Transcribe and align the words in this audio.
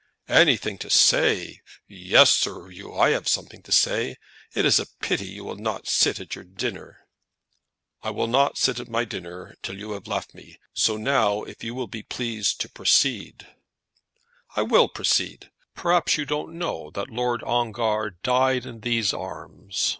"Anything 0.29 0.79
to 0.79 0.89
say! 0.89 1.61
Yes, 1.87 2.33
Sir 2.33 2.71
'Oo, 2.71 2.95
I 2.97 3.11
have 3.11 3.27
something 3.27 3.61
to 3.61 3.71
say. 3.71 4.17
It 4.55 4.65
is 4.65 4.79
a 4.79 4.87
pity 4.99 5.27
you 5.27 5.43
will 5.43 5.55
not 5.57 5.87
sit 5.87 6.19
at 6.19 6.33
your 6.33 6.43
dinner." 6.43 7.05
"I 8.01 8.09
will 8.09 8.25
not 8.25 8.57
sit 8.57 8.79
at 8.79 8.89
my 8.89 9.05
dinner 9.05 9.53
till 9.61 9.77
you 9.77 9.91
have 9.91 10.07
left 10.07 10.33
me. 10.33 10.57
So 10.73 10.97
now, 10.97 11.43
if 11.43 11.63
you 11.63 11.75
will 11.75 11.85
be 11.85 12.01
pleased 12.01 12.59
to 12.61 12.69
proceed" 12.71 13.45
"I 14.57 14.63
will 14.63 14.87
proceed. 14.87 15.51
Perhaps 15.75 16.17
you 16.17 16.25
don't 16.25 16.57
know 16.57 16.89
that 16.95 17.11
Lord 17.11 17.43
Ongar 17.43 18.09
died 18.23 18.65
in 18.65 18.79
these 18.79 19.13
arms?" 19.13 19.87